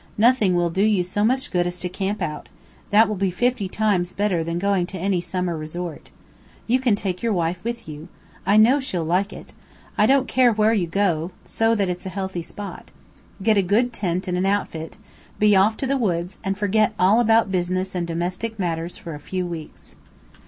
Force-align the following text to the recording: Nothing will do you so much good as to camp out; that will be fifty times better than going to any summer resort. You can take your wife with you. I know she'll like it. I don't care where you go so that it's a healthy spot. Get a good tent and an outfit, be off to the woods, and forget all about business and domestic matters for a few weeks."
Nothing 0.17 0.55
will 0.55 0.71
do 0.71 0.81
you 0.81 1.03
so 1.03 1.23
much 1.23 1.51
good 1.51 1.67
as 1.67 1.79
to 1.79 1.87
camp 1.87 2.23
out; 2.23 2.49
that 2.89 3.07
will 3.07 3.15
be 3.17 3.29
fifty 3.29 3.69
times 3.69 4.13
better 4.13 4.43
than 4.43 4.57
going 4.57 4.87
to 4.87 4.97
any 4.97 5.21
summer 5.21 5.55
resort. 5.55 6.09
You 6.65 6.79
can 6.79 6.95
take 6.95 7.21
your 7.21 7.33
wife 7.33 7.63
with 7.63 7.87
you. 7.87 8.07
I 8.43 8.57
know 8.57 8.79
she'll 8.79 9.03
like 9.05 9.31
it. 9.31 9.53
I 9.99 10.07
don't 10.07 10.27
care 10.27 10.51
where 10.51 10.73
you 10.73 10.87
go 10.87 11.29
so 11.45 11.75
that 11.75 11.87
it's 11.87 12.07
a 12.07 12.17
healthy 12.17 12.41
spot. 12.41 12.89
Get 13.43 13.57
a 13.57 13.61
good 13.61 13.93
tent 13.93 14.27
and 14.27 14.35
an 14.39 14.45
outfit, 14.47 14.97
be 15.37 15.55
off 15.55 15.77
to 15.77 15.85
the 15.85 15.97
woods, 15.99 16.39
and 16.43 16.57
forget 16.57 16.93
all 16.97 17.19
about 17.19 17.51
business 17.51 17.93
and 17.93 18.07
domestic 18.07 18.57
matters 18.57 18.97
for 18.97 19.13
a 19.13 19.19
few 19.19 19.45
weeks." 19.45 19.93